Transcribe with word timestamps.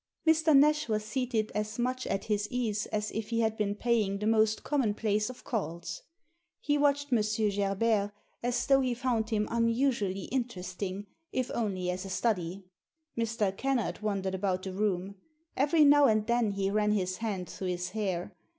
Mr. 0.25 0.57
Nash 0.57 0.87
was 0.89 1.05
seated 1.05 1.51
as 1.53 1.77
much 1.77 2.07
at 2.07 2.23
his 2.23 2.47
ease 2.49 2.87
as 2.87 3.11
if 3.11 3.29
he 3.29 3.41
had 3.41 3.55
been 3.55 3.75
paying 3.75 4.17
the 4.17 4.25
most 4.25 4.63
commonplace 4.63 5.29
of 5.29 5.43
calls. 5.43 6.01
He 6.59 6.75
watched 6.75 7.13
M. 7.13 7.21
Gerbert 7.51 8.11
as 8.41 8.65
though 8.65 8.81
he 8.81 8.95
found 8.95 9.29
him 9.29 9.47
un 9.51 9.67
usually 9.67 10.23
interesting, 10.31 11.05
if 11.31 11.51
only 11.53 11.91
as 11.91 12.03
a 12.03 12.09
study. 12.09 12.63
Mr. 13.15 13.55
Kennard 13.55 13.99
wandered 14.01 14.33
about 14.33 14.63
the 14.63 14.73
room. 14.73 15.17
Every 15.55 15.85
now 15.85 16.05
and 16.05 16.25
then 16.25 16.53
he 16.53 16.71
ran 16.71 16.93
his 16.93 17.17
hand 17.17 17.47
through 17.47 17.67
his 17.67 17.89
hair. 17.89 18.35